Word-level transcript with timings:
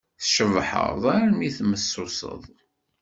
Tcebḥeḍ 0.21 1.03
armi 1.17 1.49
tmessuseḍ! 1.57 2.41